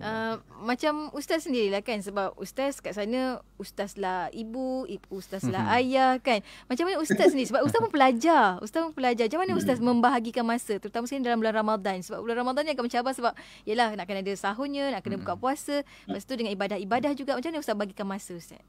[0.00, 5.76] Uh, macam ustaz sendirilah kan sebab ustaz kat sana ustaz lah ibu, ustaz lah hmm.
[5.78, 6.40] ayah kan.
[6.66, 8.58] Macam mana ustaz sendiri sebab ustaz pun pelajar.
[8.64, 9.26] Ustaz pun pelajar.
[9.30, 9.86] Macam mana ustaz hmm.
[9.86, 13.32] membahagikan masa terutama sekali dalam bulan Ramadan sebab bulan Ramadan ni akan mencabar sebab
[13.68, 17.36] yalah nak kena ada sahurnya, nak kena buka puasa, lepas tu dengan ibadah-ibadah juga.
[17.36, 18.62] Macam mana ustaz bagikan masa ustaz?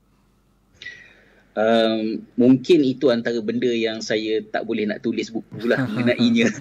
[1.55, 6.51] Um, mungkin itu antara benda yang saya tak boleh nak tulis buku lah mengenainya.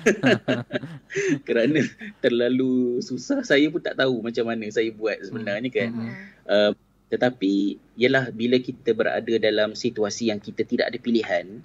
[1.46, 1.82] Kerana
[2.22, 5.90] terlalu susah saya pun tak tahu macam mana saya buat sebenarnya kan.
[6.46, 6.72] Uh,
[7.12, 11.62] tetapi ialah bila kita berada dalam situasi yang kita tidak ada pilihan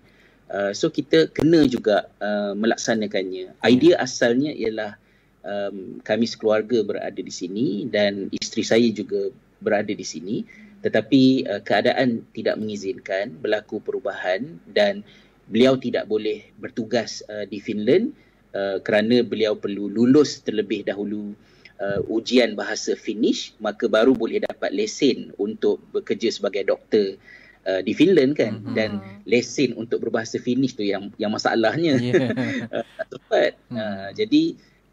[0.51, 3.55] uh, so kita kena juga uh, melaksanakannya.
[3.65, 4.97] Idea asalnya ialah
[5.45, 10.43] um, kami sekeluarga berada di sini dan isteri saya juga berada di sini
[10.79, 15.03] tetapi uh, keadaan tidak mengizinkan berlaku perubahan dan
[15.49, 18.13] beliau tidak boleh bertugas uh, di Finland
[18.53, 21.35] uh, kerana beliau perlu lulus terlebih dahulu
[21.81, 27.17] uh, ujian bahasa Finnish maka baru boleh dapat lesen untuk bekerja sebagai doktor
[27.65, 28.75] uh, di Finland kan mm-hmm.
[28.75, 32.31] dan lesen untuk berbahasa Finnish tu yang yang masalahnya yeah.
[32.75, 33.75] uh, tepat mm.
[33.75, 34.43] uh, jadi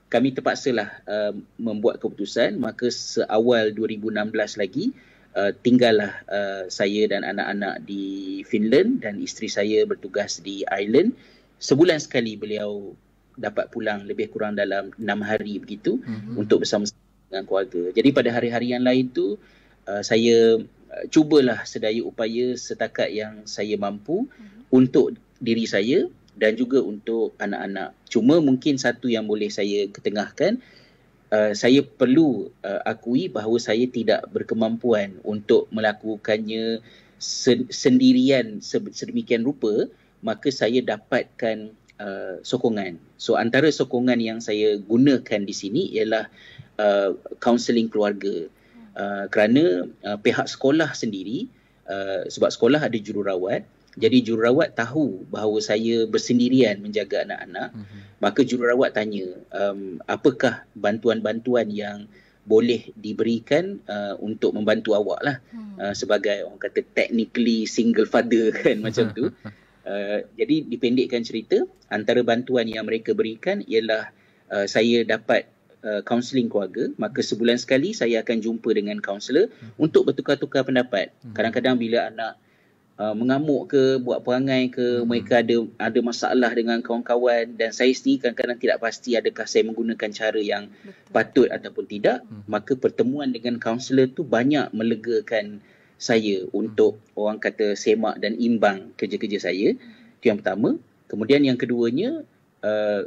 [0.07, 4.95] kami terpaksalah uh, membuat keputusan maka seawal 2016 lagi
[5.37, 11.13] uh, tinggallah uh, saya dan anak-anak di Finland dan isteri saya bertugas di Ireland.
[11.61, 12.97] Sebulan sekali beliau
[13.37, 16.41] dapat pulang lebih kurang dalam enam hari begitu mm-hmm.
[16.41, 16.89] untuk bersama
[17.29, 17.93] dengan keluarga.
[17.93, 19.37] Jadi pada hari-hari yang lain tu
[19.85, 24.73] uh, saya uh, cubalah sedaya upaya setakat yang saya mampu mm-hmm.
[24.73, 27.93] untuk diri saya dan juga untuk anak-anak.
[28.09, 30.61] Cuma mungkin satu yang boleh saya ketengahkan
[31.37, 36.81] uh, saya perlu uh, akui bahawa saya tidak berkemampuan untuk melakukannya
[37.21, 39.85] sen- sendirian sedemikian rupa
[40.25, 41.71] maka saya dapatkan
[42.01, 42.97] uh, sokongan.
[43.21, 46.27] So antara sokongan yang saya gunakan di sini ialah
[46.81, 47.13] uh,
[47.93, 48.49] keluarga.
[48.97, 51.53] Uh, kerana uh, pihak sekolah sendiri
[51.85, 57.73] uh, sebab sekolah ada jururawat jadi jururawat tahu bahawa saya bersendirian menjaga anak-anak.
[57.73, 58.01] Mm-hmm.
[58.21, 59.27] Maka jururawat tanya,
[59.57, 62.05] um, apakah bantuan-bantuan yang
[62.47, 65.37] boleh diberikan uh, untuk membantu awak lah.
[65.51, 65.77] Mm.
[65.81, 69.33] Uh, sebagai orang kata technically single father kan macam tu.
[69.83, 74.13] Uh, jadi dipendekkan cerita, antara bantuan yang mereka berikan ialah
[74.53, 75.49] uh, saya dapat
[76.03, 79.81] kaunseling uh, keluarga maka sebulan sekali saya akan jumpa dengan kaunselor hmm.
[79.81, 81.15] untuk bertukar-tukar pendapat.
[81.23, 81.33] Hmm.
[81.33, 82.35] Kadang-kadang bila anak
[83.01, 85.05] uh, mengamuk ke buat perangai ke hmm.
[85.07, 90.11] mereka ada ada masalah dengan kawan-kawan dan saya sendiri kadang-kadang tidak pasti adakah saya menggunakan
[90.13, 91.13] cara yang Betul.
[91.13, 92.49] patut ataupun tidak hmm.
[92.49, 95.61] maka pertemuan dengan kaunselor tu banyak melegakan
[95.97, 96.53] saya hmm.
[96.53, 100.77] untuk orang kata semak dan imbang kerja-kerja saya itu yang pertama
[101.07, 102.25] kemudian yang keduanya
[102.65, 103.01] uh,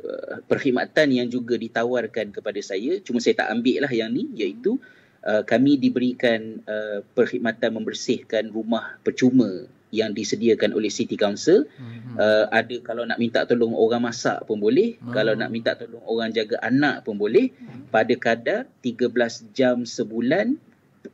[0.46, 4.78] perkhidmatan yang juga ditawarkan kepada saya cuma saya tak ambil lah yang ni iaitu
[5.26, 11.66] uh, kami diberikan uh, perkhidmatan membersihkan rumah percuma yang disediakan oleh City Council.
[11.66, 12.16] Mm-hmm.
[12.18, 14.98] Uh, ada kalau nak minta tolong orang masak pun boleh.
[14.98, 15.14] Mm-hmm.
[15.14, 17.50] Kalau nak minta tolong orang jaga anak pun boleh.
[17.50, 17.90] Mm-hmm.
[17.90, 20.58] Pada kadar 13 jam sebulan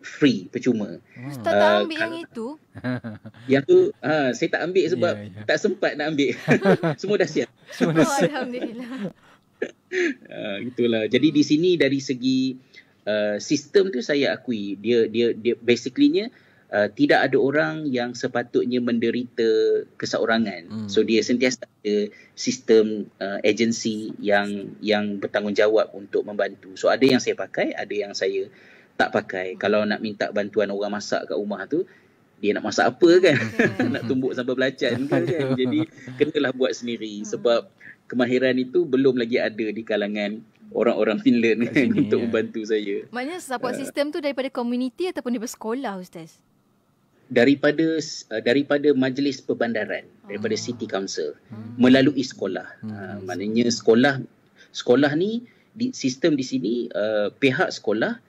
[0.02, 0.98] free percuma.
[1.30, 2.48] Ustaz uh, tak ambil yang itu?
[3.52, 5.46] Yang tu uh, saya tak ambil sebab yeah, yeah.
[5.46, 6.32] tak sempat nak ambil.
[7.02, 7.50] Semua dah siap.
[7.78, 8.30] Semua dah siap.
[8.30, 8.90] Oh, Alhamdulillah.
[10.30, 11.04] uh, itulah.
[11.06, 12.58] Jadi di sini dari segi
[13.06, 16.34] uh, sistem tu saya akui dia dia dia basically-nya
[16.66, 19.46] Uh, tidak ada orang yang sepatutnya menderita
[20.02, 20.66] keseorangan.
[20.66, 20.88] Hmm.
[20.90, 26.74] So dia sentiasa ada sistem uh, agensi yang yang bertanggungjawab untuk membantu.
[26.74, 28.50] So ada yang saya pakai, ada yang saya
[28.98, 29.56] tak pakai.
[29.56, 29.60] Hmm.
[29.62, 31.86] Kalau nak minta bantuan orang masak kat rumah tu,
[32.42, 33.38] dia nak masak apa kan?
[33.38, 33.90] Hmm.
[33.96, 35.54] nak tumbuk sambal belacan ke kan?
[35.56, 35.80] Jadi
[36.18, 37.30] kenalah buat sendiri hmm.
[37.30, 37.70] sebab
[38.10, 40.42] kemahiran itu belum lagi ada di kalangan
[40.74, 42.24] orang-orang Finland kan untuk ya.
[42.26, 42.96] membantu saya.
[43.14, 46.42] Maknanya support uh, system tu daripada komuniti ataupun daripada sekolah Ustaz?
[47.30, 50.30] Daripada uh, daripada majlis perbandaran oh.
[50.30, 51.82] daripada city council hmm.
[51.82, 52.92] melalui sekolah hmm.
[52.92, 54.22] uh, maknanya sekolah
[54.70, 58.22] sekolah ni di sistem di sini uh, pihak sekolah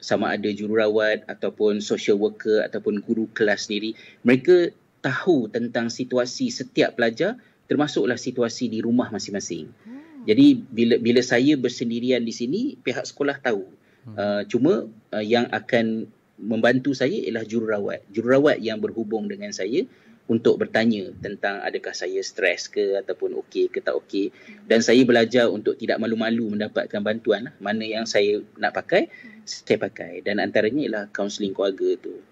[0.00, 3.94] sama ada jururawat ataupun social worker ataupun guru kelas sendiri
[4.26, 4.72] mereka
[5.04, 7.36] tahu tentang situasi setiap pelajar
[7.70, 10.26] termasuklah situasi di rumah masing-masing hmm.
[10.26, 13.62] jadi bila bila saya bersendirian di sini pihak sekolah tahu
[14.10, 14.16] hmm.
[14.18, 18.08] uh, cuma uh, yang akan membantu saya ialah jururawat.
[18.08, 19.84] Jururawat yang berhubung dengan saya
[20.30, 24.30] untuk bertanya tentang adakah saya stres ke ataupun okey ke tak okey.
[24.64, 27.54] Dan saya belajar untuk tidak malu-malu mendapatkan bantuan lah.
[27.58, 29.10] Mana yang saya nak pakai,
[29.42, 30.22] saya pakai.
[30.22, 32.22] Dan antaranya ialah kaunseling keluarga tu.